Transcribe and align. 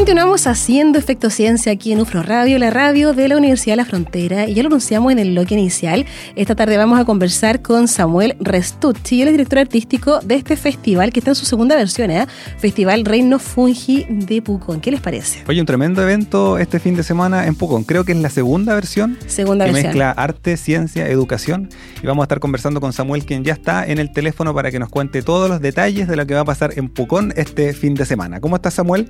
Continuamos 0.00 0.46
haciendo 0.46 0.98
Efecto 0.98 1.28
Ciencia 1.28 1.72
aquí 1.72 1.92
en 1.92 2.00
UFRO 2.00 2.22
Radio, 2.22 2.58
la 2.58 2.70
radio 2.70 3.12
de 3.12 3.28
la 3.28 3.36
Universidad 3.36 3.74
de 3.74 3.76
la 3.76 3.84
Frontera, 3.84 4.48
y 4.48 4.54
ya 4.54 4.62
lo 4.62 4.68
anunciamos 4.68 5.12
en 5.12 5.18
el 5.18 5.32
bloque 5.32 5.52
inicial. 5.52 6.06
Esta 6.36 6.54
tarde 6.54 6.78
vamos 6.78 6.98
a 6.98 7.04
conversar 7.04 7.60
con 7.60 7.86
Samuel 7.86 8.34
Restucci, 8.40 9.20
el 9.20 9.30
director 9.30 9.58
artístico 9.58 10.20
de 10.20 10.36
este 10.36 10.56
festival 10.56 11.12
que 11.12 11.20
está 11.20 11.32
en 11.32 11.34
su 11.34 11.44
segunda 11.44 11.76
versión, 11.76 12.10
¿eh? 12.10 12.26
Festival 12.56 13.04
Reino 13.04 13.38
Fungi 13.38 14.06
de 14.08 14.40
Pucón. 14.40 14.80
¿Qué 14.80 14.90
les 14.90 15.02
parece? 15.02 15.44
Oye, 15.46 15.60
un 15.60 15.66
tremendo 15.66 16.02
evento 16.02 16.56
este 16.56 16.80
fin 16.80 16.96
de 16.96 17.02
semana 17.02 17.46
en 17.46 17.54
Pucón. 17.54 17.84
Creo 17.84 18.02
que 18.02 18.12
es 18.12 18.18
la 18.18 18.30
segunda 18.30 18.72
versión. 18.72 19.18
Segunda 19.26 19.66
que 19.66 19.72
versión. 19.72 19.88
mezcla 19.90 20.12
arte, 20.12 20.56
ciencia, 20.56 21.08
educación. 21.08 21.68
Y 22.02 22.06
vamos 22.06 22.22
a 22.22 22.24
estar 22.24 22.40
conversando 22.40 22.80
con 22.80 22.94
Samuel, 22.94 23.26
quien 23.26 23.44
ya 23.44 23.52
está 23.52 23.86
en 23.86 23.98
el 23.98 24.10
teléfono 24.14 24.54
para 24.54 24.70
que 24.70 24.78
nos 24.78 24.88
cuente 24.88 25.20
todos 25.20 25.50
los 25.50 25.60
detalles 25.60 26.08
de 26.08 26.16
lo 26.16 26.26
que 26.26 26.32
va 26.32 26.40
a 26.40 26.46
pasar 26.46 26.72
en 26.78 26.88
Pucón 26.88 27.34
este 27.36 27.74
fin 27.74 27.94
de 27.94 28.06
semana. 28.06 28.40
¿Cómo 28.40 28.56
estás, 28.56 28.72
Samuel? 28.72 29.06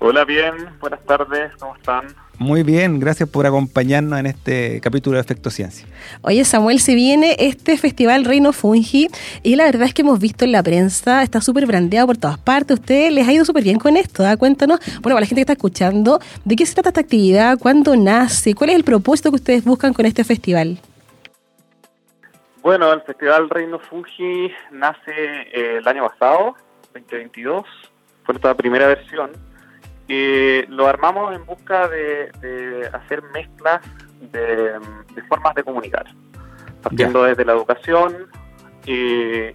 Hola, 0.00 0.24
bien, 0.24 0.54
buenas 0.78 1.04
tardes, 1.04 1.50
¿cómo 1.58 1.74
están? 1.74 2.06
Muy 2.38 2.62
bien, 2.62 3.00
gracias 3.00 3.28
por 3.28 3.46
acompañarnos 3.46 4.16
en 4.20 4.26
este 4.26 4.80
capítulo 4.80 5.16
de 5.16 5.22
Efecto 5.22 5.50
Ciencia. 5.50 5.88
Oye, 6.22 6.44
Samuel, 6.44 6.78
se 6.78 6.94
viene 6.94 7.34
este 7.40 7.76
festival 7.76 8.24
Reino 8.24 8.52
Fungi 8.52 9.08
y 9.42 9.56
la 9.56 9.64
verdad 9.64 9.88
es 9.88 9.94
que 9.94 10.02
hemos 10.02 10.20
visto 10.20 10.44
en 10.44 10.52
la 10.52 10.62
prensa, 10.62 11.24
está 11.24 11.40
súper 11.40 11.66
brandeado 11.66 12.06
por 12.06 12.16
todas 12.16 12.38
partes. 12.38 12.78
Ustedes 12.78 13.12
les 13.12 13.26
ha 13.26 13.32
ido 13.32 13.44
súper 13.44 13.64
bien 13.64 13.80
con 13.80 13.96
esto, 13.96 14.24
¿ah? 14.24 14.36
Cuéntanos, 14.36 14.78
bueno, 15.02 15.16
para 15.16 15.20
la 15.20 15.26
gente 15.26 15.40
que 15.40 15.40
está 15.40 15.54
escuchando, 15.54 16.20
¿de 16.44 16.54
qué 16.54 16.64
se 16.64 16.74
trata 16.74 16.90
esta 16.90 17.00
actividad? 17.00 17.58
¿Cuándo 17.58 17.96
nace? 17.96 18.54
¿Cuál 18.54 18.70
es 18.70 18.76
el 18.76 18.84
propósito 18.84 19.30
que 19.30 19.36
ustedes 19.36 19.64
buscan 19.64 19.92
con 19.92 20.06
este 20.06 20.22
festival? 20.22 20.78
Bueno, 22.62 22.92
el 22.92 23.00
Festival 23.02 23.50
Reino 23.50 23.80
Fungi 23.80 24.52
nace 24.70 25.10
eh, 25.10 25.78
el 25.78 25.88
año 25.88 26.06
pasado, 26.08 26.54
2022, 26.94 27.64
fue 28.22 28.34
nuestra 28.34 28.54
primera 28.54 28.86
versión. 28.86 29.47
Eh, 30.08 30.64
lo 30.68 30.86
armamos 30.86 31.34
en 31.34 31.44
busca 31.44 31.86
de, 31.88 32.32
de 32.40 32.88
hacer 32.92 33.22
mezclas 33.34 33.80
de, 34.32 34.78
de, 35.14 35.22
formas 35.28 35.54
de 35.54 35.62
comunicar, 35.62 36.06
partiendo 36.82 37.24
desde 37.24 37.44
la 37.44 37.52
educación, 37.52 38.28
eh, 38.86 39.54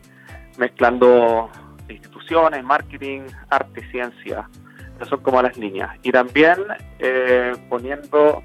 mezclando 0.58 1.50
instituciones, 1.90 2.64
marketing, 2.64 3.22
arte, 3.50 3.90
ciencia, 3.90 4.48
esas 4.96 5.10
son 5.10 5.22
como 5.22 5.42
las 5.42 5.58
líneas. 5.58 5.98
Y 6.04 6.12
también 6.12 6.58
eh, 7.00 7.54
poniendo 7.70 8.44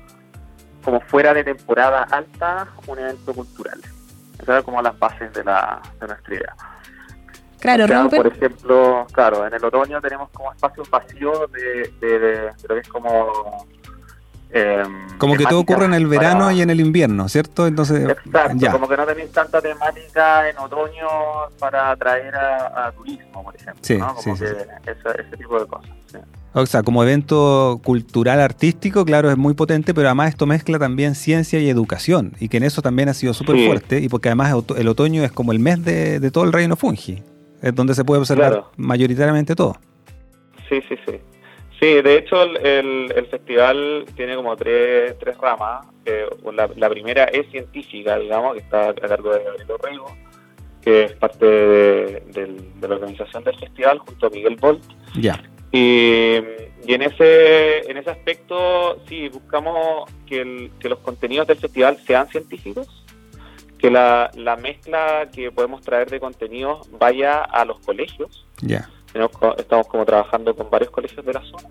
como 0.82 1.00
fuera 1.02 1.34
de 1.34 1.44
temporada 1.44 2.04
alta 2.10 2.68
un 2.86 2.98
evento 2.98 3.34
cultural. 3.34 3.78
Esas 4.34 4.56
son 4.56 4.62
como 4.62 4.82
las 4.82 4.98
bases 4.98 5.32
de, 5.34 5.44
la, 5.44 5.82
de 6.00 6.06
nuestra 6.06 6.34
idea. 6.34 6.56
Claro, 7.60 7.84
O 7.84 7.88
sea, 7.88 8.08
Por 8.08 8.26
ejemplo, 8.26 9.06
claro, 9.12 9.46
en 9.46 9.54
el 9.54 9.64
otoño 9.64 10.00
tenemos 10.00 10.30
como 10.30 10.52
espacios 10.52 10.88
vacíos 10.90 11.50
de, 11.52 11.90
de, 12.00 12.18
de- 12.18 12.28
de 12.38 12.52
lo 12.68 12.74
que 12.74 12.80
es 12.80 12.88
como... 12.88 13.66
em, 14.50 15.08
Como 15.18 15.36
que 15.36 15.44
todo 15.44 15.60
ocurre 15.60 15.84
en 15.86 15.94
el 15.94 16.06
verano 16.06 16.40
para- 16.46 16.52
y 16.54 16.62
en 16.62 16.70
el 16.70 16.80
invierno, 16.80 17.28
¿cierto? 17.28 17.66
Entonces, 17.66 18.08
Exacto, 18.08 18.56
ya. 18.56 18.72
como 18.72 18.88
que 18.88 18.96
no 18.96 19.04
tenéis 19.06 19.30
tanta 19.32 19.60
temática 19.60 20.48
en 20.48 20.56
otoño 20.58 21.06
para 21.58 21.90
atraer 21.90 22.34
a, 22.34 22.86
a 22.86 22.92
turismo, 22.92 23.42
por 23.44 23.54
ejemplo. 23.54 23.80
Sí, 23.82 23.98
¿no? 23.98 24.14
Como 24.14 24.36
sí, 24.36 24.42
que 24.44 24.48
sí, 24.48 24.54
Ese, 24.86 25.20
ese 25.26 25.36
tipo 25.36 25.58
de 25.60 25.66
cosas. 25.66 25.90
sí. 26.06 26.18
O 26.54 26.64
sea, 26.64 26.82
como 26.82 27.02
evento 27.02 27.78
cultural 27.84 28.40
artístico, 28.40 29.04
claro, 29.04 29.30
es 29.30 29.36
muy 29.36 29.52
potente, 29.52 29.92
pero 29.92 30.08
además 30.08 30.30
esto 30.30 30.46
mezcla 30.46 30.78
también 30.78 31.14
ciencia 31.14 31.60
y 31.60 31.68
educación, 31.68 32.32
y 32.40 32.48
que 32.48 32.56
en 32.56 32.62
eso 32.62 32.80
también 32.80 33.10
ha 33.10 33.14
sido 33.14 33.34
súper 33.34 33.56
Sí. 33.56 33.66
fuerte, 33.66 34.00
y 34.00 34.08
porque 34.08 34.30
además 34.30 34.54
el 34.76 34.88
otoño 34.88 35.22
es 35.24 35.30
como 35.30 35.52
el 35.52 35.58
mes 35.60 35.84
de, 35.84 36.18
de 36.20 36.30
todo 36.30 36.44
el 36.44 36.52
reino 36.54 36.74
fungi, 36.74 37.22
es 37.62 37.74
donde 37.74 37.94
se 37.94 38.04
puede 38.04 38.20
observar 38.20 38.50
Claro. 38.52 38.70
mayoritariamente 38.76 39.54
todo. 39.54 39.76
Sí, 40.68 40.80
sí, 40.88 40.96
sí. 41.06 41.14
Sí, 41.80 41.86
de 42.02 42.16
hecho 42.18 42.42
el, 42.42 42.56
el- 42.66 43.12
el 43.14 43.26
festival 43.26 44.04
tiene 44.16 44.34
como 44.34 44.56
tres, 44.56 45.16
tres 45.18 45.36
ramas. 45.38 45.86
Eh, 46.04 46.26
la, 46.52 46.68
la 46.76 46.88
primera 46.90 47.24
es 47.24 47.48
científica, 47.50 48.18
digamos, 48.18 48.54
que 48.54 48.60
está 48.60 48.88
a 48.88 48.94
cargo 48.94 49.32
de 49.32 49.44
Gabriel 49.44 49.70
Orrego, 49.70 50.16
que 50.82 51.04
es 51.04 51.12
parte 51.12 51.46
de, 51.46 52.20
del- 52.32 52.80
de 52.80 52.88
la 52.88 52.94
organización 52.96 53.44
del 53.44 53.56
festival 53.58 53.98
junto 53.98 54.26
a 54.26 54.30
Miguel 54.30 54.56
Bolt. 54.56 54.82
Ya, 55.20 55.40
Y, 55.70 56.36
y 56.86 56.94
en 56.94 57.02
ese 57.02 57.88
en 57.90 57.96
ese 57.98 58.10
aspecto, 58.10 58.98
sí, 59.08 59.28
buscamos 59.28 60.10
que, 60.26 60.40
el- 60.40 60.70
que 60.80 60.88
los 60.88 60.98
contenidos 61.00 61.46
del 61.46 61.58
festival 61.58 61.96
sean 62.06 62.26
científicos, 62.28 63.04
que 63.78 63.90
la, 63.90 64.30
la 64.34 64.56
mezcla 64.56 65.28
que 65.32 65.50
podemos 65.52 65.80
traer 65.82 66.10
de 66.10 66.18
contenidos 66.20 66.88
vaya 66.98 67.42
a 67.42 67.64
los 67.64 67.78
colegios. 67.80 68.46
ya. 68.60 68.88
Co- 69.32 69.56
estamos 69.56 69.86
como 69.88 70.04
trabajando 70.04 70.54
con 70.54 70.68
varios 70.70 70.90
colegios 70.90 71.24
de 71.24 71.32
la 71.32 71.40
zona. 71.42 71.68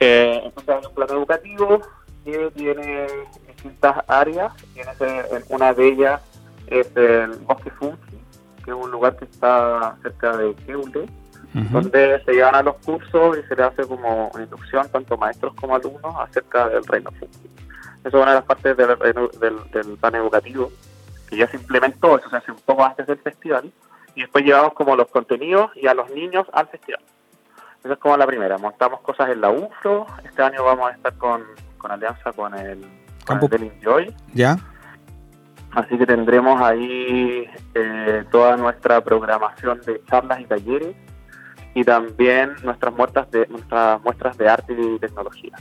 Eh, 0.00 0.40
entonces 0.44 0.74
hay 0.74 0.86
un 0.86 0.94
plan 0.94 1.08
educativo 1.10 1.80
que 2.24 2.50
tiene 2.54 3.06
distintas 3.46 3.96
áreas. 4.08 4.52
y 4.74 4.80
en 4.80 4.88
ese- 4.88 5.36
en 5.36 5.42
una 5.50 5.72
de 5.72 5.88
ellas 5.88 6.20
es 6.66 6.90
el 6.96 7.30
Bosque 7.46 7.70
Fungi, 7.70 7.96
que 8.64 8.70
es 8.70 8.76
un 8.76 8.90
lugar 8.90 9.16
que 9.16 9.24
está 9.24 9.96
cerca 10.02 10.36
de 10.36 10.54
Keule, 10.66 11.06
Ujú. 11.54 11.64
donde 11.70 12.22
se 12.24 12.32
llevan 12.32 12.54
a 12.56 12.62
los 12.62 12.76
cursos 12.84 13.38
y 13.38 13.48
se 13.48 13.56
le 13.56 13.62
hace 13.62 13.86
como 13.86 14.28
una 14.34 14.44
inducción 14.44 14.86
tanto 14.90 15.16
maestros 15.16 15.54
como 15.54 15.74
alumnos 15.76 16.14
acerca 16.18 16.68
del 16.68 16.84
reino 16.84 17.10
fungi. 17.12 17.48
Eso 18.04 18.08
es 18.08 18.14
una 18.14 18.28
de 18.28 18.34
las 18.34 18.44
partes 18.44 18.76
del, 18.76 18.98
del, 18.98 19.70
del 19.70 19.96
plan 19.98 20.14
educativo 20.16 20.70
que 21.28 21.36
ya 21.36 21.46
se 21.48 21.56
implementó, 21.56 22.18
eso 22.18 22.28
se 22.30 22.36
hace 22.36 22.50
un 22.52 22.58
poco 22.58 22.84
antes 22.84 23.06
del 23.06 23.18
festival, 23.18 23.70
y 24.14 24.22
después 24.22 24.44
llevamos 24.44 24.72
como 24.74 24.96
los 24.96 25.08
contenidos 25.08 25.70
y 25.76 25.86
a 25.86 25.94
los 25.94 26.10
niños 26.10 26.46
al 26.52 26.66
festival. 26.68 27.00
Esa 27.84 27.92
es 27.92 27.98
como 28.00 28.16
la 28.16 28.26
primera, 28.26 28.58
montamos 28.58 29.00
cosas 29.00 29.30
en 29.30 29.40
la 29.40 29.50
UFRO, 29.50 30.06
este 30.24 30.42
año 30.42 30.64
vamos 30.64 30.90
a 30.90 30.94
estar 30.94 31.14
con, 31.14 31.44
con 31.78 31.90
alianza 31.92 32.32
con 32.32 32.54
el, 32.58 32.80
con 33.24 33.38
Campo- 33.38 33.46
el 33.46 33.50
Del 33.60 33.62
Enjoy, 33.72 34.14
Ya, 34.34 34.56
Así 35.72 35.98
que 35.98 36.06
tendremos 36.06 36.60
ahí 36.62 37.46
eh, 37.74 38.24
toda 38.30 38.56
nuestra 38.56 39.04
programación 39.04 39.80
de 39.82 40.02
charlas 40.08 40.40
y 40.40 40.46
talleres 40.46 40.96
y 41.74 41.84
también 41.84 42.54
nuestras 42.64 42.94
muestras 42.94 43.30
de 43.30 43.46
nuestras 43.48 44.02
muestras 44.02 44.38
de 44.38 44.48
arte 44.48 44.72
y 44.72 44.98
tecnología. 44.98 45.52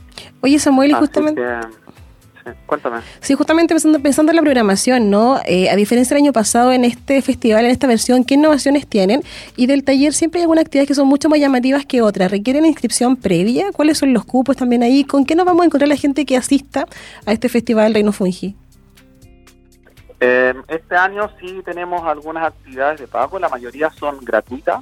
Oye, 0.42 0.58
Samuel, 0.60 0.92
y 0.92 0.94
Así 0.94 1.02
justamente... 1.02 1.42
que, 1.42 1.87
cuéntame. 2.66 3.02
Sí, 3.20 3.34
justamente 3.36 3.74
pensando, 3.74 4.00
pensando 4.00 4.32
en 4.32 4.36
la 4.38 4.42
programación, 4.42 5.10
¿no? 5.10 5.40
Eh, 5.46 5.70
a 5.70 5.76
diferencia 5.76 6.16
del 6.16 6.24
año 6.24 6.34
pasado, 6.34 6.72
en 6.72 6.84
este 6.86 7.22
festival, 7.22 7.66
en 7.66 7.72
esta 7.72 7.88
versión, 7.88 8.24
¿qué 8.24 8.36
innovaciones 8.36 8.88
tienen? 8.88 9.22
Y 9.56 9.68
del 9.68 9.84
taller 9.84 10.14
siempre 10.14 10.40
hay 10.40 10.44
algunas 10.44 10.64
actividades 10.66 10.88
que 10.88 10.96
son 10.96 11.08
mucho 11.08 11.30
más 11.30 11.40
llamativas 11.40 11.86
que 11.86 12.02
otras. 12.02 12.32
¿Requieren 12.32 12.66
inscripción 12.66 13.16
previa? 13.16 13.72
¿Cuáles 13.72 13.98
son 13.98 14.14
los 14.14 14.26
cupos 14.26 14.56
también 14.58 14.84
ahí? 14.84 15.04
¿Con 15.04 15.26
qué 15.26 15.36
nos 15.36 15.46
vamos 15.46 15.64
a 15.64 15.66
encontrar 15.66 15.88
la 15.90 15.96
gente 15.98 16.26
que 16.26 16.38
asista 16.38 16.86
a 17.26 17.32
este 17.34 17.50
festival 17.50 17.94
Reino 17.94 18.12
Fungi? 18.12 18.56
Eh, 20.20 20.54
este 20.68 20.96
año 20.96 21.30
sí 21.40 21.62
tenemos 21.64 22.02
algunas 22.08 22.48
actividades 22.48 23.00
de 23.00 23.08
pago, 23.08 23.38
la 23.38 23.50
mayoría 23.50 23.92
son 23.92 24.18
gratuitas, 24.24 24.82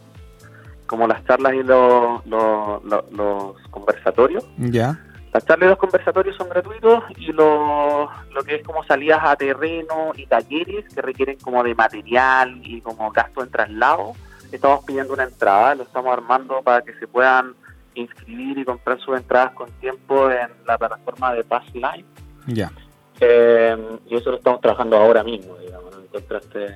como 0.85 1.07
las 1.07 1.25
charlas 1.25 1.53
y 1.55 1.63
los, 1.63 2.25
los, 2.25 2.83
los- 2.85 3.11
los 3.11 3.55
conversatorios. 3.69 4.45
ya, 4.57 4.97
Las 5.35 5.45
charlas 5.45 5.67
y 5.67 5.69
los 5.71 5.77
conversatorios 5.79 6.37
son 6.37 6.47
gratuitos 6.47 7.03
y 7.17 7.33
lo, 7.33 8.09
lo 8.33 8.43
que 8.45 8.55
es 8.55 8.63
como 8.65 8.85
salidas 8.85 9.19
a 9.21 9.35
terreno 9.35 10.13
y 10.15 10.25
talleres 10.27 10.85
que 10.93 11.01
requieren 11.01 11.37
como 11.39 11.61
de 11.61 11.75
material 11.75 12.61
y 12.63 12.79
como 12.79 13.11
gasto 13.11 13.43
en 13.43 13.51
traslado, 13.51 14.13
estamos 14.53 14.85
pidiendo 14.85 15.11
una 15.13 15.23
entrada, 15.23 15.75
lo 15.75 15.83
estamos 15.83 16.13
armando 16.13 16.61
para 16.61 16.81
que 16.83 16.93
se 16.99 17.05
puedan 17.07 17.53
inscribir 17.95 18.59
y 18.59 18.63
comprar 18.63 18.97
sus 19.01 19.17
entradas 19.17 19.51
con 19.51 19.69
tiempo 19.81 20.31
en 20.31 20.47
la 20.65 20.77
plataforma 20.77 21.33
de 21.33 21.43
Pass 21.43 21.65
Live. 21.73 22.05
ya. 22.47 22.71
Eh, 23.19 23.77
y 24.07 24.15
eso 24.15 24.31
lo 24.31 24.37
estamos 24.37 24.61
trabajando 24.61 24.95
ahora 24.95 25.21
mismo, 25.21 25.57
digamos, 25.57 25.93
¿no? 25.97 26.01
encontraste, 26.01 26.67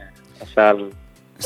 o 0.42 0.46
sea, 0.48 0.72
el- 0.72 0.94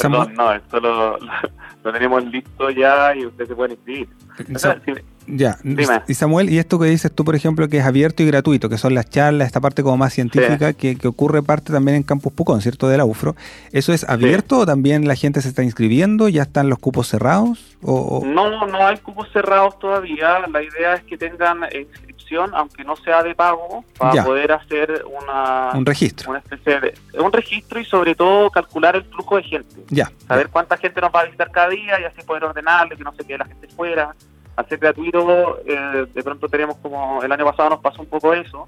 perdón, 0.02 0.34
no, 0.34 0.52
esto 0.52 0.80
lo, 0.80 1.18
lo, 1.18 1.32
lo 1.84 1.94
tenemos 1.94 2.24
listo 2.26 2.72
ya 2.72 3.16
y 3.16 3.26
ustedes 3.28 3.50
se 3.50 3.56
pueden 3.56 3.72
inscribir. 3.74 4.10
O 4.56 4.58
sea, 4.58 4.74
Sa- 4.74 4.80
si- 4.86 4.94
Ya, 5.28 5.58
Dime. 5.64 6.02
y 6.08 6.14
Samuel, 6.14 6.50
y 6.50 6.58
esto 6.60 6.78
que 6.80 6.88
dices 6.88 7.12
tú, 7.14 7.24
por 7.24 7.36
ejemplo, 7.36 7.68
que 7.70 7.78
es 7.78 7.86
abierto 7.86 8.24
y 8.24 8.26
gratuito, 8.28 8.70
que 8.70 8.78
son 8.78 8.94
las 8.94 9.10
charlas, 9.10 9.48
esta 9.48 9.62
parte 9.62 9.82
como 9.84 9.98
más 9.98 10.14
científica, 10.14 10.74
que, 10.74 10.96
que 10.98 11.08
ocurre 11.08 11.42
parte 11.44 11.72
también 11.72 11.98
en 11.98 12.04
Campus 12.04 12.34
Pucón, 12.34 12.62
¿cierto? 12.62 12.88
De 12.88 12.98
la 12.98 13.06
UFRO. 13.06 13.36
¿Eso 13.72 13.94
es 13.94 14.08
abierto 14.08 14.60
o 14.60 14.66
también 14.66 15.08
la 15.08 15.16
gente 15.16 15.42
se 15.42 15.48
está 15.50 15.64
inscribiendo? 15.64 16.28
¿Ya 16.30 16.44
están 16.44 16.70
los 16.70 16.80
cupos 16.80 17.08
cerrados? 17.08 17.78
O, 17.82 18.20
o- 18.20 18.26
No, 18.26 18.66
no 18.68 18.86
hay 18.88 18.98
cupos 18.98 19.28
cerrados 19.32 19.80
todavía. 19.80 20.40
La 20.52 20.62
idea 20.62 20.96
es 20.96 21.04
que 21.04 21.18
tengan 21.18 21.60
inscripción 21.74 22.52
aunque 22.54 22.84
no 22.84 22.96
sea 22.96 23.22
de 23.22 23.36
pago, 23.36 23.84
para 23.98 24.24
poder 24.24 24.52
hacer 24.54 25.04
una, 25.22 25.72
un 25.74 25.86
registro. 25.86 26.32
Una 26.32 26.40
especie 26.40 26.80
de, 26.80 26.94
un 27.20 27.32
registro 27.32 27.80
y 27.80 27.86
sobre 27.86 28.16
todo 28.16 28.50
calcular 28.50 28.96
el 28.96 29.04
flujo 29.04 29.36
de 29.38 29.44
gente. 29.44 29.76
Ya. 29.90 30.12
Saber 30.28 30.50
cuánta 30.50 30.78
gente 30.78 31.00
nos 31.00 31.12
va 31.14 31.20
a 31.22 31.26
visitar 31.26 31.52
cada 31.52 31.70
día 31.70 32.00
y 32.02 32.06
así 32.06 32.24
poder 32.26 32.46
ordenarle, 32.46 32.96
que 32.96 33.04
no 33.04 33.14
se 33.14 33.24
quede 33.26 33.38
la 33.40 33.46
gente 33.46 33.68
fuera. 33.76 34.16
Hacer 34.56 34.80
gratuito, 34.80 35.60
eh, 35.66 36.08
de 36.14 36.24
pronto 36.24 36.48
tenemos 36.48 36.78
como, 36.78 37.24
el 37.24 37.32
año 37.32 37.46
pasado 37.46 37.72
nos 37.72 37.80
pasó 37.80 38.02
un 38.02 38.08
poco 38.08 38.34
eso, 38.34 38.68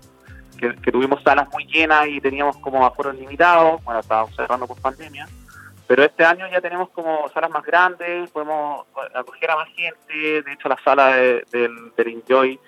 que, 0.57 0.73
tuvimos 0.91 1.21
salas 1.23 1.47
muy 1.51 1.65
llenas 1.65 2.07
y 2.07 2.19
teníamos 2.19 2.57
como 2.57 2.85
aforos 2.85 3.15
limitados, 3.15 3.83
bueno, 3.83 3.99
estábamos 3.99 4.35
cerrando 4.35 4.65
por 4.67 4.79
pandemia 4.81 5.27
pero 5.87 6.03
este 6.03 6.25
año 6.25 6.47
ya 6.51 6.61
tenemos 6.61 6.89
como 6.89 7.29
salas 7.33 7.51
más 7.51 7.63
grandes, 7.63 8.29
podemos 8.31 8.85
acoger 9.13 9.51
a 9.51 9.55
más 9.55 9.69
gente. 9.69 10.41
De 10.41 10.53
hecho, 10.53 10.67
la 10.67 10.77
sala 10.83 11.15
del, 11.15 11.91
Enjoy 11.97 12.59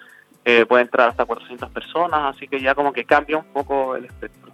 eh, 0.46 0.66
puede 0.66 0.84
entrar 0.84 1.10
hasta 1.10 1.26
400 1.26 1.70
personas, 1.72 2.36
así 2.36 2.48
que 2.48 2.62
ya 2.62 2.76
como 2.76 2.94
que 2.94 3.06
cambia 3.06 3.38
un 3.38 3.46
poco 3.46 3.96
el 3.96 4.06
espectro. 4.06 4.52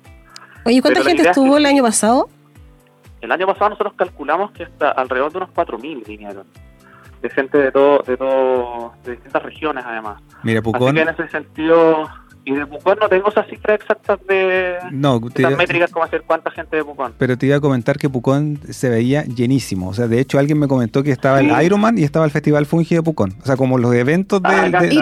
Oye, 0.66 0.82
¿cuánta 0.82 1.04
gente 1.04 1.24
estuvo 1.24 1.58
el 1.58 1.66
año 1.66 1.84
pasado? 1.84 2.30
El 3.20 3.32
año 3.32 3.46
pasado 3.48 3.72
nosotros 3.72 3.94
calculamos 3.96 4.52
que 4.52 4.64
hasta 4.64 4.92
alrededor 4.92 5.32
de 5.32 5.38
unos 5.40 5.50
4.000 5.52 6.06
vinieron. 6.06 6.48
De 7.24 7.30
gente 7.30 7.58
de 7.58 7.72
todo, 7.72 8.04
de 8.06 8.18
todo, 8.18 8.94
de 9.04 9.14
distintas 9.14 9.42
regiones 9.42 9.84
además. 9.88 10.22
Mira, 10.44 10.62
Pucón. 10.62 10.90
Así 10.90 10.96
que 10.96 11.02
en 11.02 11.10
ese 11.10 11.28
sentido 11.30 12.08
y 12.46 12.54
de 12.54 12.66
Pucón 12.66 12.98
no 13.00 13.08
tengo 13.08 13.30
esas 13.30 13.48
cifras 13.48 13.80
exactas 13.80 14.20
de 14.28 14.78
no, 14.92 15.22
métricas 15.58 15.92
como 15.92 16.04
hacer 16.04 16.24
cuánta 16.24 16.52
gente 16.52 16.76
de 16.76 16.84
Pucón. 16.84 17.14
Pero 17.18 17.38
te 17.38 17.46
iba 17.46 17.56
a 17.56 17.62
comentar 17.62 17.98
que 17.98 18.10
Pucón 18.10 18.60
se 18.70 18.90
veía 18.90 19.24
llenísimo. 19.24 19.90
O 19.90 19.94
sea, 19.94 20.08
de 20.08 20.20
hecho 20.20 20.40
alguien 20.40 20.60
me 20.60 20.68
comentó 20.68 21.04
que 21.04 21.12
estaba 21.12 21.40
el 21.40 21.66
Ironman 21.66 21.98
y 21.98 22.04
estaba 22.04 22.26
el 22.26 22.32
Festival 22.32 22.66
Fungi 22.66 22.96
de 22.96 23.04
Pucón. 23.04 23.36
O 23.42 23.46
sea, 23.46 23.56
como 23.56 23.78
los 23.78 23.94
eventos 23.96 24.42
ah, 24.44 24.70
del, 24.70 24.94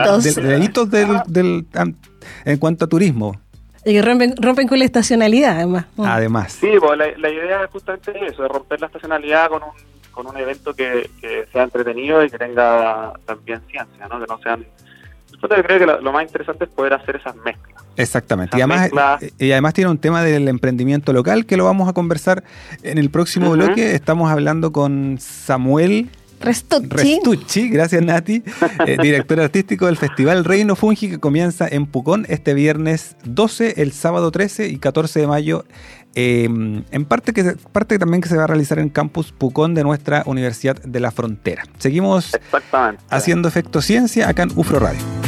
hitos, 0.61 0.91
del, 0.91 1.65
en 2.45 2.57
cuanto 2.57 2.85
a 2.85 2.87
turismo. 2.87 3.39
Y 3.83 3.93
que 3.93 4.01
rompen, 4.03 4.35
rompen 4.37 4.67
con 4.67 4.77
la 4.77 4.85
estacionalidad, 4.85 5.57
además. 5.57 5.85
Mm. 5.95 6.05
Además. 6.05 6.53
Sí, 6.53 6.69
pues 6.79 6.97
la, 6.97 7.29
idea 7.29 7.63
es 7.63 7.71
justamente 7.71 8.13
eso, 8.27 8.43
de 8.43 8.47
romper 8.47 8.79
la 8.79 8.85
estacionalidad 8.85 9.49
con 9.49 9.63
un, 9.63 9.69
con 10.11 10.27
un 10.27 10.37
evento 10.37 10.73
que, 10.73 11.09
que 11.19 11.47
sea 11.51 11.63
entretenido 11.63 12.23
y 12.23 12.29
que 12.29 12.37
tenga 12.37 13.13
también 13.25 13.61
ciencia, 13.69 14.07
¿no? 14.07 14.19
Que 14.19 14.27
no 14.27 14.39
sean 14.39 14.65
yo 15.41 15.63
creo 15.63 15.79
que 15.79 15.85
lo, 15.85 16.11
más 16.11 16.23
interesante 16.23 16.65
es 16.65 16.69
poder 16.69 16.93
hacer 16.93 17.15
esas 17.15 17.35
mezclas. 17.37 17.83
Exactamente. 17.97 18.57
y, 18.57 18.61
además, 18.61 18.91
y 19.37 19.51
además 19.51 19.73
tiene 19.73 19.91
un 19.91 19.97
tema 19.97 20.23
del 20.23 20.47
emprendimiento 20.47 21.13
local 21.13 21.45
que 21.45 21.57
lo 21.57 21.65
vamos 21.65 21.89
a 21.89 21.93
conversar 21.93 22.43
en 22.83 22.97
el 22.97 23.09
próximo 23.09 23.51
bloque. 23.51 23.95
Estamos 23.95 24.31
hablando 24.31 24.71
con 24.71 25.17
Samuel 25.19 26.09
Restucci. 26.39 27.69
gracias 27.69 28.01
Nati, 28.01 28.43
eh, 28.87 28.97
director 29.01 29.39
artístico 29.39 29.85
del 29.85 29.97
Festival 29.97 30.43
Reino 30.43 30.75
Fungi 30.75 31.09
que 31.09 31.19
comienza 31.19 31.67
en 31.67 31.85
Pucón 31.85 32.25
este 32.29 32.53
viernes 32.53 33.15
12, 33.25 33.81
el 33.81 33.91
sábado 33.91 34.31
13 34.31 34.67
y 34.67 34.77
14 34.77 35.19
de 35.19 35.27
mayo. 35.27 35.65
Em, 36.13 36.83
en 36.91 37.05
parte, 37.05 37.31
que, 37.33 37.55
parte 37.71 37.97
también 37.97 38.21
que 38.21 38.27
se 38.27 38.35
va 38.35 38.43
a 38.43 38.47
realizar 38.47 38.79
en 38.79 38.89
Campus 38.89 39.31
Pucón 39.31 39.73
de 39.73 39.83
nuestra 39.83 40.23
Universidad 40.25 40.81
de 40.81 40.99
la 40.99 41.11
Frontera. 41.11 41.63
Seguimos 41.77 42.31
haciendo 43.09 43.47
efecto 43.47 43.81
ciencia 43.81 44.27
acá 44.27 44.43
en 44.43 44.51
UFRO 44.55 44.79
Radio. 44.79 45.20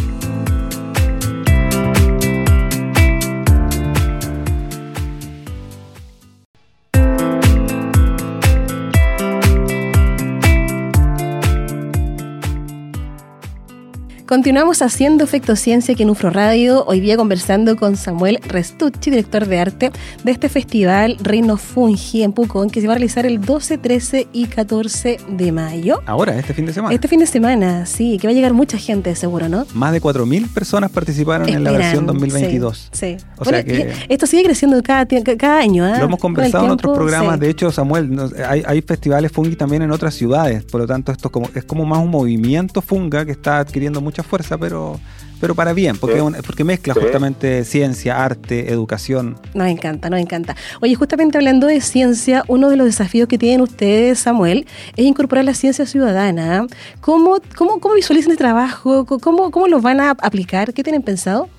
Continuamos 14.28 14.82
haciendo 14.82 15.26
Efecto 15.26 15.58
Ciencia 15.58 15.94
aquí 15.94 16.04
en 16.04 16.10
UFRO 16.10 16.30
Radio, 16.30 16.86
hoy 16.86 17.02
día 17.02 17.18
conversando 17.18 17.76
con 17.76 17.98
Samuel 17.98 18.40
Restucci, 18.42 19.10
director 19.10 19.46
de 19.46 19.60
arte 19.60 19.92
de 20.24 20.32
este 20.32 20.48
festival 20.48 21.18
Reino 21.22 21.58
Fungi 21.58 22.24
en 22.24 22.32
Pucón, 22.32 22.70
que 22.70 22.80
se 22.80 22.88
va 22.88 22.94
a 22.94 22.96
realizar 22.96 23.26
el 23.26 23.42
12, 23.42 23.80
13 23.80 24.28
y 24.32 24.46
14 24.46 25.18
de 25.28 25.52
mayo. 25.52 26.00
Ahora, 26.06 26.40
este 26.40 26.54
fin 26.54 26.66
de 26.66 26.72
semana. 26.72 26.96
Este 26.96 27.10
fin 27.10 27.20
de 27.20 27.28
semana, 27.28 27.86
sí, 27.86 28.18
que 28.18 28.28
va 28.28 28.32
a 28.32 28.34
llegar 28.34 28.54
mucha 28.54 28.78
gente 28.78 29.14
seguro, 29.16 29.50
¿no? 29.50 29.68
Más 29.74 29.92
de 29.92 30.02
4.000 30.02 30.48
personas 30.54 30.90
participaron 30.90 31.50
en 31.50 31.62
la 31.62 31.72
versión 31.74 32.06
2022. 32.06 32.90
Sí, 32.94 33.18
O 33.38 33.44
sea 33.44 33.62
que 33.62 33.92
esto 34.08 34.26
sigue 34.26 34.46
creciendo 34.46 34.82
cada, 34.82 35.06
cada 35.38 35.60
año. 35.60 35.86
¿eh? 35.86 36.00
Lo 36.00 36.06
hemos 36.06 36.20
conversado 36.22 36.66
en 36.66 36.72
otros 36.72 36.96
programas, 36.96 37.42
de 37.42 37.50
hecho, 37.50 37.74
Samuel, 37.74 38.18
hay, 38.48 38.64
hay, 38.66 38.82
festivales 38.82 39.34
Fungi 39.34 39.58
también 39.58 39.82
en 39.82 39.92
otras 39.92 40.14
ciudades, 40.14 40.64
por 40.64 40.80
lo 40.80 40.88
tanto 40.88 41.12
esto 41.12 41.28
es 41.28 41.32
como, 41.32 41.50
es 41.54 41.66
como 41.66 41.86
más 41.86 42.00
un 42.00 42.10
movimiento 42.10 42.82
Funga 42.82 43.26
que 43.26 43.32
está 43.34 43.60
adquiriendo 43.60 44.00
mucha 44.14 44.22
fuerza, 44.22 44.60
pero, 44.60 45.00
pero 45.42 45.56
para 45.56 45.74
bien, 45.74 45.98
porque, 45.98 46.22
porque 46.46 46.64
mezcla 46.64 46.94
justamente 46.94 47.64
ciencia, 47.64 48.24
arte, 48.24 48.72
educación. 48.72 49.38
Nos 49.56 49.68
encanta, 49.68 50.08
nos 50.12 50.20
encanta. 50.20 50.56
Oye, 50.82 50.94
justamente 50.94 51.40
hablando 51.40 51.66
de 51.66 51.82
ciencia, 51.82 52.44
uno 52.48 52.70
de 52.70 52.78
los 52.78 52.86
desafíos 52.86 53.28
que 53.28 53.40
tienen 53.40 53.62
ustedes, 53.62 54.20
Samuel, 54.20 54.68
es 54.96 55.04
incorporar 55.04 55.46
la 55.46 55.56
ciencia 55.56 55.88
ciudadana. 55.88 56.68
¿Cómo, 57.02 57.40
cómo, 57.58 57.80
cómo 57.80 57.96
visualizan 57.96 58.32
el 58.32 58.38
trabajo? 58.38 59.08
¿Cómo, 59.08 59.50
¿Cómo 59.50 59.68
lo 59.68 59.82
van 59.82 60.00
a 60.00 60.12
aplicar? 60.12 60.76
¿Qué 60.76 60.84
tienen 60.84 61.02
pensado? 61.02 61.50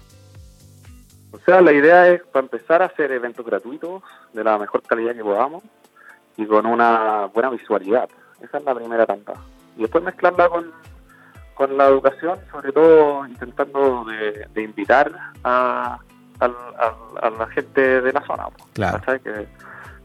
O 1.32 1.38
sea, 1.44 1.60
la 1.60 1.72
idea 1.72 2.08
es 2.08 2.22
para 2.22 2.44
empezar 2.44 2.82
a 2.82 2.86
hacer 2.86 3.10
eventos 3.10 3.44
gratuitos 3.44 4.00
de 4.32 4.44
la 4.44 4.58
mejor 4.58 4.82
calidad 4.82 5.16
que 5.16 5.24
podamos 5.24 5.64
y 6.36 6.46
con 6.46 6.66
una 6.66 7.26
buena 7.34 7.50
visualidad. 7.50 8.08
Esa 8.40 8.58
es 8.58 8.64
la 8.64 8.76
primera 8.76 9.06
tanta. 9.06 9.32
Y 9.76 9.82
después 9.82 10.04
mezclarla 10.04 10.48
con 10.48 10.70
con 11.54 11.76
la 11.76 11.86
educación, 11.86 12.38
sobre 12.50 12.72
todo 12.72 13.26
intentando 13.26 14.04
de, 14.04 14.62
invitar 14.62 15.10
a, 15.44 15.98
la 16.40 17.46
gente 17.54 18.00
de 18.00 18.12
la 18.12 18.20
zona. 18.26 18.48
Claro. 18.72 19.00
Que, 19.22 19.46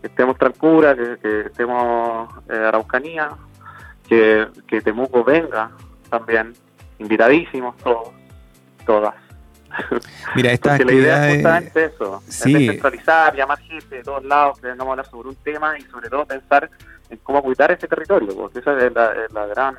estemos 0.04 0.38
Trancura, 0.38 0.96
que, 0.96 1.18
que 1.22 1.42
estemos 1.42 2.30
eh, 2.50 2.56
Araucanía, 2.56 3.32
que, 4.08 4.48
que 4.66 4.82
Temuco 4.82 5.24
venga 5.24 5.72
también, 6.10 6.54
invitadísimos 7.00 7.76
todos, 7.78 8.10
todas. 8.86 9.16
Mira, 10.36 10.52
esta 10.52 10.78
Porque 10.78 10.86
la 10.86 10.94
idea 10.94 11.30
es 11.30 11.36
justamente 11.36 11.86
eso, 11.86 12.24
descentralizar, 12.26 13.36
llamar 13.36 13.60
gente 13.60 13.98
de 13.98 14.04
todos 14.04 14.24
lados, 14.24 14.60
que 14.60 14.68
vengamos 14.68 14.88
a 14.88 14.92
hablar 14.92 15.06
sobre 15.08 15.30
un 15.30 15.36
tema 15.36 15.78
y 15.78 15.82
sobre 15.82 16.10
todo 16.10 16.26
pensar 16.26 16.70
en 17.10 17.18
cómo 17.18 17.42
cuidar 17.44 17.72
ese 17.72 17.88
territorio, 17.88 18.36
porque 18.36 18.60
esa 18.60 18.78
es 18.78 18.94
la 18.94 19.46
gran 19.48 19.78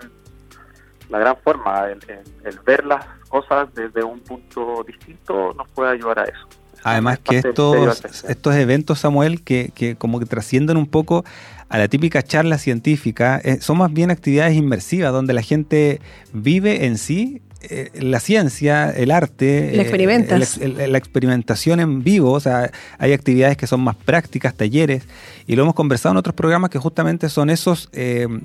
la 1.10 1.18
gran 1.18 1.36
forma, 1.42 1.88
el, 1.88 2.58
ver 2.64 2.84
las 2.84 3.04
cosas 3.28 3.68
desde 3.74 4.02
un 4.02 4.20
punto 4.20 4.84
distinto 4.86 5.52
nos 5.54 5.68
puede 5.68 5.92
ayudar 5.92 6.20
a 6.20 6.24
eso. 6.24 6.48
Además 6.82 7.18
que 7.18 7.38
estos, 7.38 8.24
estos 8.24 8.54
eventos, 8.54 9.00
Samuel, 9.00 9.42
que, 9.42 9.70
que 9.74 9.96
como 9.96 10.18
que 10.18 10.24
trascienden 10.26 10.78
un 10.78 10.86
poco 10.86 11.24
a 11.68 11.78
la 11.78 11.88
típica 11.88 12.22
charla 12.22 12.58
científica, 12.58 13.40
eh, 13.44 13.58
son 13.60 13.78
más 13.78 13.92
bien 13.92 14.10
actividades 14.10 14.54
inmersivas, 14.54 15.12
donde 15.12 15.34
la 15.34 15.42
gente 15.42 16.00
vive 16.32 16.86
en 16.86 16.96
sí 16.96 17.42
eh, 17.62 17.90
la 17.94 18.18
ciencia, 18.18 18.90
el 18.90 19.10
arte, 19.10 19.72
la, 19.76 19.82
eh, 19.82 20.88
la 20.88 20.98
experimentación 20.98 21.78
en 21.78 22.02
vivo, 22.02 22.32
o 22.32 22.40
sea, 22.40 22.70
hay 22.98 23.12
actividades 23.12 23.56
que 23.56 23.66
son 23.66 23.82
más 23.82 23.96
prácticas, 23.96 24.54
talleres, 24.54 25.04
y 25.46 25.54
lo 25.56 25.62
hemos 25.62 25.74
conversado 25.74 26.14
en 26.14 26.16
otros 26.16 26.34
programas 26.34 26.70
que 26.70 26.78
justamente 26.78 27.28
son, 27.28 27.50
esos, 27.50 27.90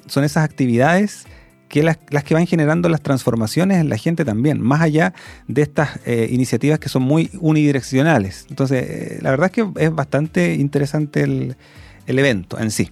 son 0.08 0.24
esas 0.24 0.44
actividades 0.44 1.26
que 1.76 1.84
las, 1.84 1.98
que 1.98 2.34
van 2.34 2.48
generando 2.48 2.88
las 2.88 3.02
transformaciones 3.02 3.82
en 3.82 3.90
la 3.90 3.98
gente 3.98 4.24
también, 4.24 4.62
más 4.62 4.80
allá 4.80 5.14
de 5.50 5.62
estas 5.62 6.00
eh, 6.06 6.30
iniciativas 6.32 6.80
que 6.80 6.88
son 6.88 7.04
muy 7.04 7.30
unidireccionales. 7.42 8.46
Entonces, 8.50 8.86
eh, 8.90 9.20
la 9.22 9.32
verdad 9.32 9.48
es 9.48 9.52
que 9.52 9.84
es 9.84 9.94
bastante 9.94 10.54
interesante 10.54 11.24
el, 11.24 11.58
evento 12.08 12.58
en 12.58 12.72
sí. 12.72 12.92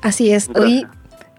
Así 0.00 0.32
es. 0.32 0.48
Hoy, 0.54 0.86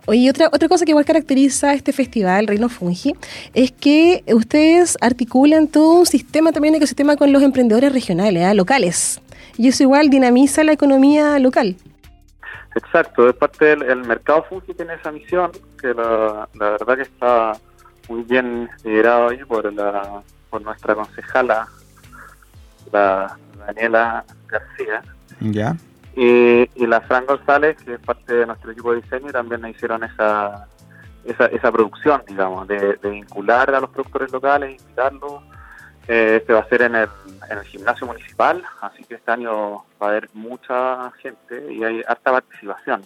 Oye, 0.05 0.29
otra, 0.29 0.49
otra 0.53 0.67
cosa 0.67 0.85
que 0.85 0.91
igual 0.91 1.05
caracteriza 1.05 1.73
este 1.73 1.91
festival, 1.91 2.45
Reino 2.45 2.69
Fungi, 2.69 3.15
es 3.55 3.71
que 3.71 4.23
ustedes 4.31 4.95
articulan 5.01 5.67
todo 5.67 6.01
un 6.01 6.05
sistema, 6.05 6.51
también 6.51 6.75
ecosistema 6.75 7.15
con 7.15 7.31
los 7.33 7.41
emprendedores 7.41 7.91
regionales, 7.91 8.43
¿ah? 8.43 8.53
locales. 8.53 9.21
Y 9.57 9.69
eso 9.69 9.81
igual 9.81 10.11
dinamiza 10.11 10.63
la 10.63 10.73
economía 10.73 11.39
local. 11.39 11.77
Exacto, 12.75 13.29
es 13.29 13.35
parte 13.35 13.75
del 13.75 14.03
mercado 14.03 14.43
Fungi 14.49 14.73
tiene 14.73 14.95
esa 14.95 15.11
misión, 15.11 15.51
que 15.79 15.93
la, 15.93 16.47
verdad 16.53 16.95
que 16.95 17.03
está 17.03 17.53
muy 18.09 18.23
bien 18.23 18.69
liderado 18.83 19.29
ahí 19.29 19.43
por 19.45 19.71
la 19.71 20.23
por 20.49 20.61
nuestra 20.61 20.93
concejala, 20.93 21.67
la 22.91 23.37
Daniela 23.65 24.23
García. 24.47 25.01
Ya. 25.39 25.75
Y, 26.15 26.67
la 26.85 27.01
Fran 27.01 27.25
González, 27.25 27.75
que 27.83 27.95
es 27.95 27.99
parte 27.99 28.35
de 28.35 28.45
nuestro 28.45 28.71
equipo 28.71 28.93
de 28.93 29.01
diseño, 29.01 29.29
y 29.29 29.31
también 29.31 29.61
nos 29.61 29.71
hicieron 29.71 30.03
esa, 30.03 30.67
esa, 31.25 31.47
esa 31.47 31.71
producción, 31.71 32.21
digamos, 32.27 32.67
de, 32.67 32.97
de 33.01 33.09
vincular 33.09 33.73
a 33.73 33.79
los 33.79 33.89
productores 33.89 34.31
locales, 34.31 34.79
invitarlos 34.79 35.41
eh, 36.07 36.37
este 36.41 36.53
va 36.53 36.59
a 36.59 36.69
ser 36.69 36.83
en 36.83 36.95
el, 36.95 37.09
en 37.49 37.57
el 37.57 37.63
gimnasio 37.63 38.07
municipal, 38.07 38.63
así 38.81 39.03
que 39.03 39.15
este 39.15 39.31
año 39.31 39.85
va 40.01 40.07
a 40.07 40.09
haber 40.09 40.29
mucha 40.33 41.11
gente 41.21 41.71
y 41.71 41.83
hay 41.83 42.01
harta 42.07 42.31
participación. 42.31 43.05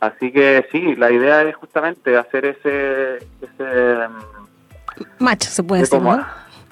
Así 0.00 0.32
que 0.32 0.66
sí, 0.72 0.96
la 0.96 1.10
idea 1.10 1.42
es 1.42 1.54
justamente 1.56 2.16
hacer 2.16 2.46
ese... 2.46 3.16
ese 3.16 4.08
Match, 5.18 5.44
se 5.44 5.62
puede 5.62 5.82
decir, 5.82 6.00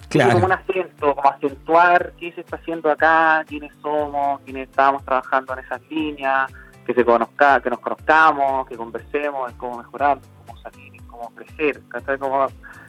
Claro. 0.09 0.33
Como 0.33 0.47
un 0.47 0.53
acento, 0.53 1.15
como 1.15 1.31
acentuar 1.31 2.13
qué 2.19 2.33
se 2.33 2.41
está 2.41 2.57
haciendo 2.57 2.91
acá, 2.91 3.45
quiénes 3.47 3.71
somos, 3.83 4.41
quiénes 4.41 4.71
estamos 4.71 5.05
trabajando 5.05 5.53
en 5.53 5.59
esas 5.59 5.83
líneas, 5.91 6.51
que 6.87 6.95
se 6.95 7.05
conozca, 7.05 7.61
que 7.61 7.69
nos 7.69 7.79
conozcamos, 7.81 8.67
que 8.67 8.75
conversemos 8.75 9.51
en 9.51 9.59
cómo 9.59 9.77
mejorar, 9.77 10.19
cómo 10.47 10.59
salir, 10.63 10.93
cómo 11.07 11.31
crecer, 11.35 11.83
como, 12.19 12.49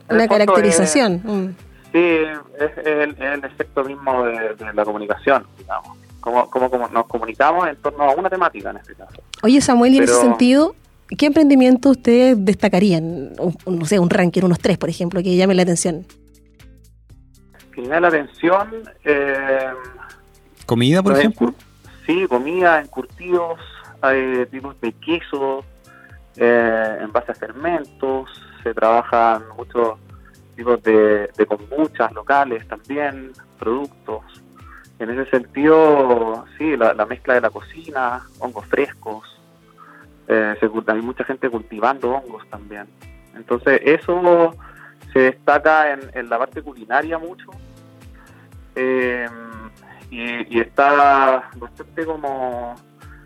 una 0.10 0.28
caracterización. 0.30 1.22
Mm. 1.26 1.69
Sí, 1.92 2.18
es 2.60 2.86
el, 2.86 3.44
efecto 3.44 3.84
mismo 3.84 4.24
de, 4.24 4.56
la 4.74 4.86
comunicación, 4.86 5.46
digamos. 5.58 5.98
Cómo, 6.20 6.50
cómo, 6.50 6.88
nos 6.90 7.08
comunicamos 7.08 7.68
en 7.68 7.78
torno 7.78 8.04
a 8.04 8.14
una 8.14 8.30
temática 8.30 8.72
en 8.72 8.78
este 8.78 8.94
caso. 8.94 9.24
Oye, 9.42 9.62
Samuel, 9.62 9.94
y 9.94 9.98
en 9.98 10.04
ese 10.04 10.16
sentido, 10.16 10.76
¿qué 11.18 11.28
emprendimiento 11.28 11.92
ustedes 11.92 12.44
destacarían? 12.44 13.34
no 13.66 13.86
sé, 13.86 14.00
un 14.00 14.10
ranking, 14.10 14.44
unos 14.44 14.60
tres, 14.60 14.78
por 14.78 14.90
ejemplo, 14.90 15.24
que 15.24 15.36
llamen 15.36 15.58
la 15.58 15.64
atención. 15.64 16.06
Que 17.74 17.84
llame 17.84 18.02
la 18.02 18.08
atención. 18.10 18.70
Eh, 19.06 19.70
¿Comida, 20.66 21.02
por 21.02 21.18
ejemplo? 21.18 21.54
Sí, 22.06 22.28
comida, 22.28 22.82
encurtidos, 22.82 23.60
hay 24.02 24.46
tipos 24.48 24.80
de 24.82 24.92
queso, 24.94 25.64
eh, 26.36 26.98
en 27.02 27.12
base 27.12 27.32
a 27.32 27.36
fermentos, 27.36 28.30
se 28.64 28.74
trabajan 28.74 29.44
muchos 29.58 29.98
tipos 30.60 30.84
de, 30.84 31.30
de 31.38 31.46
kombuchas 31.46 32.12
locales 32.12 32.68
también, 32.68 33.32
productos. 33.58 34.24
En 35.00 35.10
ese 35.10 35.32
sentido, 35.32 36.44
sí, 36.58 36.76
la, 36.76 37.06
mezcla 37.06 37.36
de 37.36 37.42
la 37.42 37.50
cocina, 37.50 38.22
hongos 38.40 38.66
frescos, 38.66 39.24
eh, 40.28 40.56
hay 40.88 41.02
mucha 41.02 41.24
gente 41.24 41.50
cultivando 41.50 42.12
hongos 42.12 42.46
también. 42.50 42.88
Entonces 43.36 43.80
eso 43.86 44.54
se 45.14 45.20
destaca 45.20 45.94
en, 45.94 46.30
la 46.30 46.38
parte 46.38 46.62
culinaria 46.62 47.18
mucho 47.18 47.50
eh, 48.76 49.30
y, 50.12 50.58
y, 50.58 50.60
está 50.60 51.50
bastante 51.56 52.06
como 52.06 52.76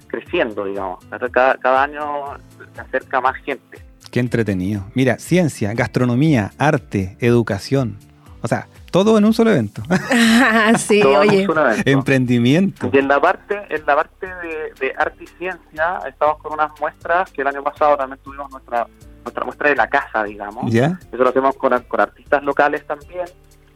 creciendo, 0.05 0.65
digamos. 0.65 1.03
Cada, 1.31 1.57
cada 1.57 1.81
año 1.81 2.37
se 2.75 2.81
acerca 2.81 3.19
más 3.21 3.35
gente. 3.37 3.92
Qué 4.13 4.20
entretenido. 4.20 4.84
Mira, 4.93 5.17
ciencia, 5.17 5.74
gastronomía, 5.74 6.51
arte, 6.60 7.17
educación. 7.20 7.98
O 8.43 8.48
sea, 8.48 8.67
todo 8.91 9.17
en 9.17 9.25
un 9.25 9.34
solo 9.34 9.50
evento. 9.50 9.82
sí, 10.77 11.01
oye. 11.01 11.48
Emprendimiento. 11.84 12.91
Y 12.93 13.00
en 13.00 13.08
la 13.08 13.20
parte, 13.20 13.60
en 13.72 13.84
la 13.88 13.96
parte 13.96 14.27
de, 14.79 14.93
arte 15.00 15.24
y 15.24 15.27
ciencia, 15.39 15.98
estamos 16.08 16.38
con 16.43 16.53
unas 16.53 16.79
muestras 16.79 17.32
que 17.32 17.41
el 17.41 17.48
año 17.48 17.63
pasado 17.63 17.98
también 17.98 18.20
tuvimos 18.24 18.51
nuestra 18.51 18.86
nuestra 19.24 19.46
muestra 19.46 19.70
de 19.70 19.77
la 19.77 19.89
casa, 19.89 20.24
digamos. 20.24 20.72
¿Ya? 20.72 21.00
Eso 21.12 21.24
lo 21.24 21.29
hacemos 21.29 21.55
con, 21.55 21.75
con 21.86 22.00
artistas 22.00 22.43
locales 22.43 22.86
también, 22.86 23.25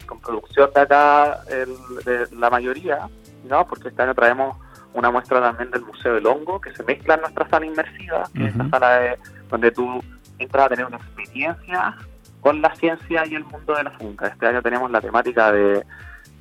con 0.05 0.19
producción 0.19 0.69
de 0.71 0.81
acá, 0.81 1.39
de 1.49 2.27
la 2.37 2.51
mayoría, 2.51 3.09
¿no? 3.49 3.65
Porque 3.65 3.87
este 3.87 4.03
año 4.03 4.13
traemos 4.13 4.55
una 4.93 5.09
muestra 5.09 5.41
también 5.41 5.71
del 5.71 5.81
Museo 5.81 6.13
del 6.13 6.27
Hongo, 6.27 6.61
que 6.61 6.75
se 6.75 6.83
mezcla 6.83 7.15
en 7.15 7.21
nuestra 7.21 7.49
sala 7.49 7.65
inmersiva, 7.65 8.29
que 8.35 8.45
es 8.45 8.55
la 8.55 8.69
sala 8.69 8.99
de, 8.99 9.17
donde 9.49 9.71
tú 9.71 10.03
entras 10.39 10.65
a 10.65 10.69
tener 10.69 10.85
una 10.85 10.97
experiencia 10.97 11.95
con 12.41 12.61
la 12.61 12.73
ciencia 12.75 13.25
y 13.25 13.35
el 13.35 13.43
mundo 13.43 13.75
de 13.75 13.83
la 13.83 13.91
funga. 13.91 14.27
Este 14.27 14.47
año 14.47 14.61
tenemos 14.61 14.89
la 14.91 15.01
temática 15.01 15.51
de, 15.51 15.83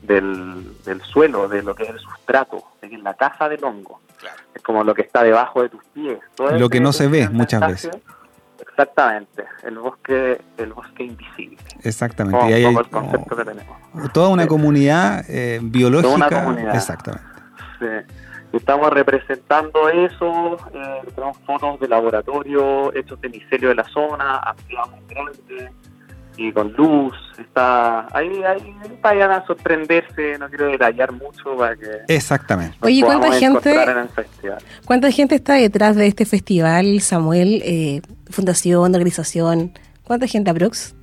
del, 0.02 1.02
suelo, 1.04 1.48
de 1.48 1.62
lo 1.62 1.74
que 1.74 1.84
es 1.84 1.90
el 1.90 1.98
sustrato, 1.98 2.64
de 2.80 2.98
la 2.98 3.14
caja 3.14 3.48
del 3.48 3.64
hongo. 3.64 4.00
Es 4.54 4.62
como 4.62 4.84
lo 4.84 4.94
que 4.94 5.02
está 5.02 5.22
debajo 5.22 5.62
de 5.62 5.68
tus 5.68 5.84
pies. 5.86 6.18
lo 6.38 6.68
que 6.68 6.80
no 6.80 6.92
se 6.92 7.08
ve 7.08 7.28
muchas 7.28 7.60
veces. 7.66 7.90
Exactamente, 8.60 9.44
el 9.62 9.78
bosque, 9.78 10.38
el 10.58 10.72
bosque 10.72 11.04
invisible. 11.04 11.56
Exactamente. 11.82 12.50
y 12.50 12.52
ahí 12.52 12.64
hay, 12.66 12.74
el 12.74 12.90
concepto 12.90 13.34
que 13.34 13.44
tenemos. 13.44 13.76
Toda 14.12 14.28
una 14.28 14.46
comunidad 14.46 15.24
eh, 15.30 15.60
biológica. 15.62 16.14
Toda 16.14 16.28
una 16.28 16.42
comunidad. 16.42 16.74
Exactamente. 16.74 17.26
Sí. 17.78 18.14
Estamos 18.52 18.90
representando 18.90 19.88
eso, 19.88 20.56
eh, 20.72 21.02
tenemos 21.14 21.36
fotos 21.38 21.80
de 21.80 21.88
laboratorio 21.88 22.94
hechos 22.94 23.20
de 23.20 23.28
micelio 23.28 23.68
de 23.70 23.74
la 23.74 23.84
zona, 23.84 24.38
ampliamente 24.38 25.14
grande 25.14 25.72
y 26.36 26.52
con 26.52 26.72
luz. 26.72 27.14
Está 27.38 28.06
ahí, 28.16 28.42
ahí 28.44 28.74
vayan 29.02 29.30
a 29.30 29.44
sorprenderse, 29.46 30.38
no 30.38 30.48
quiero 30.48 30.66
detallar 30.66 31.12
mucho 31.12 31.56
para 31.56 31.76
que. 31.76 32.02
Exactamente. 32.08 32.76
Oye, 32.80 33.02
¿cuánta 33.02 33.32
gente, 33.32 33.74
¿cuánta 34.84 35.10
gente 35.10 35.34
está 35.34 35.54
detrás 35.54 35.96
de 35.96 36.06
este 36.06 36.24
festival, 36.24 37.00
Samuel? 37.00 37.62
Eh, 37.64 38.00
fundación, 38.30 38.94
organización, 38.94 39.72
¿cuánta 40.02 40.26
gente 40.26 40.50
aprox? 40.50 40.94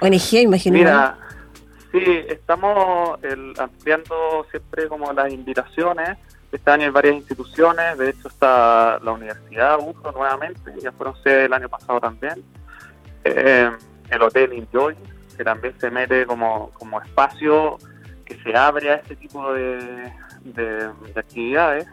ONG, 0.00 0.34
imagino. 0.42 0.78
Mira, 0.78 1.16
sí, 1.92 2.02
estamos 2.28 3.18
ampliando 3.58 4.46
siempre 4.50 4.88
como 4.88 5.12
las 5.12 5.32
invitaciones 5.32 6.18
este 6.52 6.70
año 6.70 6.84
hay 6.84 6.90
varias 6.90 7.16
instituciones, 7.16 7.96
de 7.96 8.10
hecho 8.10 8.28
está 8.28 8.98
la 9.02 9.12
Universidad 9.12 9.78
UFRO 9.80 10.12
nuevamente, 10.12 10.72
ya 10.82 10.92
fueron 10.92 11.16
sede 11.22 11.46
el 11.46 11.52
año 11.54 11.68
pasado 11.68 11.98
también. 11.98 12.44
Eh, 13.24 13.70
el 14.10 14.22
Hotel 14.22 14.52
Enjoy, 14.52 14.94
que 15.36 15.44
también 15.44 15.74
se 15.80 15.90
mete 15.90 16.26
como, 16.26 16.70
como 16.72 17.00
espacio 17.00 17.78
que 18.26 18.36
se 18.42 18.54
abre 18.54 18.90
a 18.90 18.96
este 18.96 19.16
tipo 19.16 19.52
de, 19.54 20.12
de, 20.44 20.90
actividades. 21.16 21.86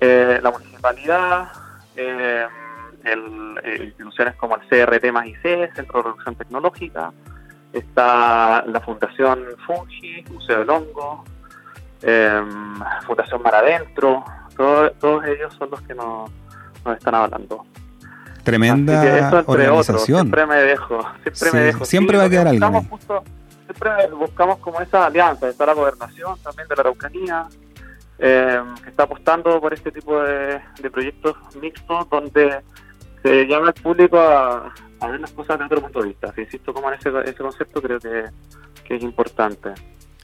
Eh, 0.00 0.40
la 0.42 0.50
municipalidad, 0.50 1.48
eh, 1.96 2.46
instituciones 3.78 4.36
como 4.36 4.56
el 4.56 4.62
CRT 4.68 5.12
más 5.12 5.26
IC, 5.26 5.74
Centro 5.74 5.98
de 5.98 6.02
Reducción 6.02 6.34
Tecnológica, 6.34 7.12
está 7.74 8.64
la 8.66 8.80
Fundación 8.80 9.44
Fungi, 9.66 10.24
Museo 10.30 10.60
del 10.60 10.70
Hongo, 10.70 11.24
eh, 12.02 12.42
Fundación 13.06 13.42
Mar 13.42 13.54
Adentro, 13.54 14.24
todos 14.56 15.24
ellos 15.26 15.54
son 15.58 15.70
los 15.70 15.80
que 15.82 15.94
nos, 15.94 16.30
están 16.96 17.14
hablando. 17.14 17.64
Tremenda 18.42 19.44
organización. 19.46 20.20
siempre 20.20 20.46
me 20.46 20.56
dejo, 20.56 21.00
siempre 21.22 21.52
me 21.52 21.60
dejo. 21.66 21.84
Siempre 21.84 22.16
va 22.16 22.24
a 22.24 22.30
quedar 22.30 22.48
alguien. 22.48 22.88
siempre 23.64 23.90
buscamos 24.16 24.58
como 24.58 24.80
esa 24.80 25.06
alianza, 25.06 25.48
está 25.48 25.66
la 25.66 25.74
gobernación 25.74 26.38
también 26.42 26.68
de 26.68 26.76
la 26.76 26.82
Araucanía, 26.82 27.48
eh, 28.18 28.62
que 28.82 28.90
está 28.90 29.02
apostando 29.02 29.60
por 29.60 29.74
este 29.74 29.90
tipo 29.90 30.20
de, 30.22 30.60
proyectos 30.92 31.36
mixtos 31.60 32.08
donde 32.08 32.60
se 33.22 33.46
llama 33.46 33.68
al 33.68 33.74
público 33.74 34.18
a, 34.18 34.72
ver 35.02 35.20
las 35.20 35.32
cosas 35.32 35.58
desde 35.58 35.66
otro 35.66 35.82
punto 35.82 36.00
de 36.02 36.08
vista. 36.08 36.32
Si 36.32 36.42
insisto 36.42 36.72
como 36.72 36.88
en 36.88 36.98
ese, 36.98 37.10
ese 37.24 37.38
concepto 37.38 37.82
creo 37.82 37.98
que, 37.98 38.24
es 38.88 39.02
importante. 39.02 39.74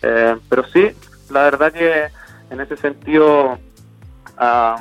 Eh, 0.00 0.37
pero 0.49 0.64
sí, 0.69 0.93
la 1.31 1.43
verdad 1.43 1.73
que 1.73 2.09
en 2.50 2.61
ese 2.61 2.76
sentido 2.76 3.59
ha 4.37 4.76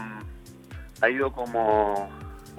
ido 1.10 1.32
como 1.32 2.10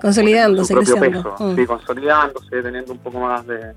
consolidándose, 0.00 0.74
su 0.74 0.80
propio 0.80 1.00
peso, 1.00 1.36
mm. 1.38 1.56
sí, 1.56 1.66
consolidándose, 1.66 2.62
teniendo 2.62 2.92
un 2.92 2.98
poco 2.98 3.20
más 3.20 3.46
de, 3.46 3.74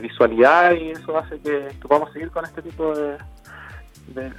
visualidad 0.00 0.72
y 0.72 0.92
eso 0.92 1.18
hace 1.18 1.38
que, 1.40 1.68
podamos 1.86 2.10
seguir 2.14 2.30
con 2.30 2.42
este 2.42 2.62
tipo 2.62 2.96
de, 2.96 3.18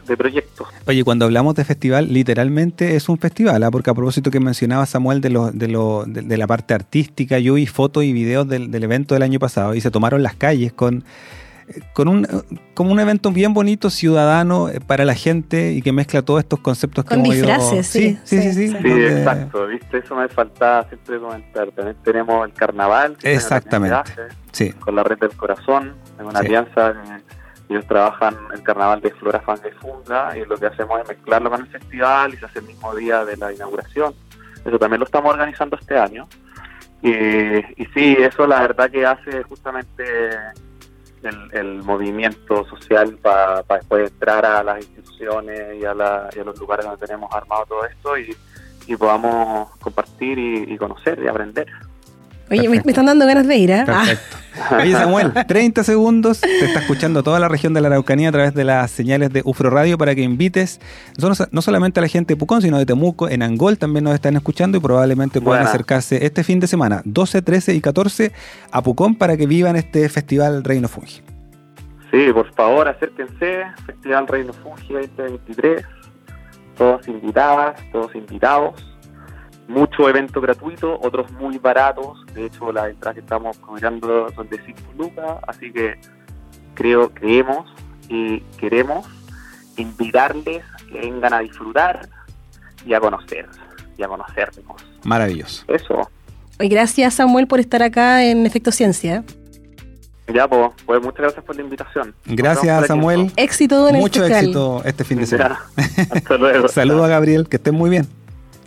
de, 0.08 0.17
proyectos. 0.17 0.67
Oye, 0.88 1.03
cuando 1.03 1.25
hablamos 1.25 1.53
de 1.53 1.63
festival, 1.63 2.12
literalmente 2.12 2.96
es 2.96 3.08
un 3.10 3.20
festival, 3.20 3.62
¿ah? 3.62 3.70
porque 3.70 3.91
a 3.91 3.93
propósito 3.93 4.31
que 4.31 4.39
mencionaba 4.39 4.88
Samuel 4.88 5.22
de, 5.22 5.29
lo, 5.29 5.51
de, 5.51 5.67
lo, 5.67 6.05
de, 6.08 6.38
la 6.38 6.48
parte 6.48 6.74
artística, 6.74 7.38
yo 7.38 7.53
vi 7.53 7.67
fotos 7.67 8.03
y 8.03 8.12
videos 8.12 8.48
del, 8.48 8.72
del 8.72 8.84
evento 8.84 9.13
del 9.13 9.22
año 9.22 9.38
pasado 9.38 9.75
y 9.75 9.81
se 9.81 9.91
tomaron 9.91 10.24
las 10.24 10.34
calles 10.34 10.74
con 10.74 11.03
con 11.94 12.08
un, 12.08 12.28
como 12.74 12.92
un 12.92 13.00
evento 13.00 13.32
bien 13.32 13.54
bonito, 13.54 13.90
ciudadano, 13.90 14.70
eh, 14.70 14.80
para 14.80 15.06
la 15.06 15.13
gente 15.13 15.72
y 15.72 15.82
que 15.82 15.92
mezcla 15.92 16.22
todos 16.22 16.40
estos 16.40 16.60
conceptos 16.60 17.06
con 17.06 17.24
que 17.24 17.32
disfraces, 17.32 17.88
sí, 17.88 18.18
sí, 18.24 18.42
sí, 18.42 18.54
sí, 18.54 18.68
sí, 18.70 18.92
exacto, 18.92 19.68
viste, 19.68 19.98
eso 20.00 20.16
me 20.16 20.28
faltaba 20.30 20.88
siempre 20.88 21.20
comentar. 21.20 21.72
También 21.72 21.98
tenemos 22.04 22.48
el 22.48 22.54
carnaval, 22.54 23.18
exactamente, 23.24 24.12
sí. 24.51 24.72
con 24.74 24.96
la 24.96 25.04
red 25.04 25.20
del 25.20 25.36
corazón, 25.36 25.96
en 26.20 26.25
una 26.25 26.40
alianza. 26.40 26.94
ellos 27.70 27.86
trabajan 27.88 28.36
el 28.54 28.63
carnaval 28.63 29.01
de 29.01 29.12
Flora 29.12 29.42
Fan 29.42 29.60
de 29.62 29.72
Funga 29.74 30.38
y 30.38 30.46
lo 30.46 30.58
que 30.58 30.66
hacemos 30.66 31.00
es 31.01 31.08
mezclarlo 31.08 31.50
con 31.50 31.62
el 31.62 31.68
festival 31.68 32.34
y 32.34 32.38
se 32.38 32.46
hace 32.46 32.60
el 32.60 32.66
mismo 32.66 32.96
día 32.96 33.25
de 33.25 33.38
la 33.38 33.54
inauguración. 33.54 34.13
Eso 34.66 34.78
también 34.78 35.00
lo 35.00 35.06
estamos 35.06 35.32
organizando 35.32 35.78
este 35.80 35.98
año. 35.98 36.28
Y, 37.01 37.10
y 37.12 37.86
sí, 37.96 38.16
eso 38.20 38.46
la 38.46 38.62
verdad 38.62 38.92
que 38.92 39.06
hace 39.06 39.42
justamente 39.44 40.04
el, 41.24 41.84
movimiento 41.84 42.66
social 42.66 43.18
para 43.22 43.63
después 43.70 44.12
entrar 44.12 44.46
a 44.46 44.63
las 44.63 44.80
instituciones 44.80 45.82
y 45.82 45.86
a, 45.86 45.94
los 45.94 46.60
lugares 46.60 46.86
donde 46.86 47.06
tenemos 47.06 47.32
armado 47.34 47.66
todo 47.66 47.86
esto 47.86 48.18
y, 48.18 48.36
podamos 48.98 49.70
compartir 49.78 50.38
y, 50.38 50.78
conocer 50.78 51.20
y 51.24 51.28
aprender. 51.28 51.68
Oye, 52.51 52.67
me, 52.67 52.77
están 52.77 53.05
dando 53.05 53.25
ganas 53.25 53.48
de 53.48 53.55
ir, 53.55 53.72
¿eh? 53.72 53.84
Perfecto. 53.86 54.38
Oye, 54.75 54.91
Samuel, 54.91 55.31
30 55.48 55.86
segundos. 55.86 56.41
Te 56.41 56.65
está 56.65 56.81
escuchando 56.81 57.24
toda 57.24 57.39
la 57.39 57.48
región 57.48 57.74
de 57.74 57.79
la 57.79 57.88
Araucanía 57.88 58.27
a 58.27 58.31
través 58.34 58.53
de 58.53 58.65
las 58.65 58.91
señales 58.91 59.31
de 59.31 59.41
UFRO 59.46 59.70
Radio 59.70 59.98
para 59.98 60.13
que 60.15 60.22
invites 60.22 60.81
no, 61.17 61.62
solamente 61.62 62.01
a 62.01 62.03
la 62.03 62.10
gente 62.10 62.34
de 62.34 62.38
Pucón, 62.38 62.62
sino 62.62 62.77
de 62.77 62.86
Temuco. 62.86 63.29
En 63.29 63.41
Angol 63.41 63.77
también 63.77 64.03
nos 64.03 64.13
están 64.13 64.36
escuchando 64.36 64.77
y 64.77 64.81
probablemente 64.81 65.39
puedan 65.39 65.65
acercarse 65.65 66.25
este 66.25 66.43
fin 66.43 66.60
de 66.60 66.67
semana, 66.67 67.01
12, 67.05 67.41
13 67.41 67.74
y 67.74 67.79
14, 67.79 68.34
a 68.70 68.81
Pucón 68.81 69.15
para 69.15 69.38
que 69.38 69.48
vivan 69.48 69.77
este 69.77 70.10
festival 70.10 70.65
Reino 70.65 70.89
Fungi. 70.89 71.22
Sí, 72.12 72.34
por 72.34 72.53
favor, 72.53 72.89
acérquense, 72.89 73.63
Festival 73.86 74.27
Reino 74.27 74.51
Fungi 74.51 74.91
2023, 74.91 75.86
todos 76.77 77.08
invitadas, 77.08 77.79
todos 77.93 78.13
invitados, 78.13 78.90
mucho 79.72 80.10
evento 80.10 80.42
gratuito, 80.42 81.00
otros 81.01 81.32
muy 81.32 81.58
baratos, 81.58 82.25
de 82.34 82.46
hecho 82.46 82.72
las 82.72 82.90
entradas 82.90 83.16
que 83.16 83.22
estamos 83.22 83.58
cobrando 83.58 84.30
son 84.36 84.50
de 84.50 84.62
5 84.63 84.80
lucas, 84.98 85.38
así 85.48 85.72
que 85.72 85.98
creo, 86.74 87.10
creemos 87.13 87.74
y 88.10 88.42
queremos 88.60 89.08
invitarles 89.78 90.63
a 90.74 90.86
que 90.86 91.00
vengan 91.00 91.34
a 91.34 91.40
disfrutar 91.40 92.08
y 92.86 92.94
a 92.94 93.00
conocer, 93.00 93.48
y 93.98 94.04
a 94.04 94.08
conocernos. 94.08 94.86
Maravilloso. 95.04 95.63
Eso. 95.68 96.10
Y 96.60 96.68
gracias 96.68 97.16
Samuel 97.16 97.48
por 97.48 97.60
estar 97.60 97.82
acá 97.82 98.24
en 98.24 98.46
Efecto 98.46 98.72
Ciencia. 98.72 99.24
Ya, 100.34 100.48
pues, 100.48 100.72
pues 100.86 101.01
muchas 101.01 101.22
gracias 101.22 101.44
por 101.44 101.56
la 101.56 101.62
invitación. 101.62 102.16
Gracias, 102.25 102.88
Samuel. 102.88 103.32
Éxito 103.36 103.90
en 103.90 103.96
el 103.96 104.01
Mucho 104.01 104.25
éxito 104.25 104.82
este 104.86 105.04
fin 105.04 105.20
de 105.20 105.25
semana. 105.25 105.60
Ya, 105.75 106.04
hasta 106.12 106.38
luego. 106.38 106.68
Saludos 106.70 107.06
a 107.06 107.08
Gabriel, 107.10 107.50
que 107.50 107.58
estén 107.58 107.75
muy 107.75 107.90
bien. 107.90 108.08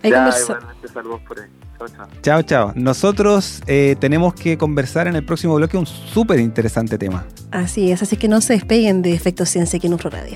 Ahí 0.05 0.11
Ya, 0.11 0.17
conversa- 0.25 0.53
igualmente, 0.53 0.87
saludos 0.87 1.21
por 1.27 1.39
ahí. 1.39 1.45
Chao, 1.77 1.87
chao. 1.89 2.07
Chao, 2.21 2.41
chao. 2.43 2.71
Nosotros 2.75 3.61
eh, 3.67 3.95
tenemos 3.99 4.33
que 4.33 4.57
conversar 4.57 5.07
en 5.07 5.15
el 5.15 5.25
próximo 5.25 5.55
bloque 5.55 5.75
un 5.77 5.85
súper 5.85 6.39
interesante 6.39 6.97
tema. 6.97 7.25
Así 7.51 7.91
es, 7.91 8.01
así 8.01 8.15
que 8.15 8.27
no 8.27 8.39
se 8.41 8.53
despeguen 8.53 9.01
de 9.01 9.13
Efecto 9.13 9.45
Ciencia 9.45 9.77
aquí 9.77 9.87
en 9.87 9.93
Ufro 9.95 10.09
Radio. 10.09 10.35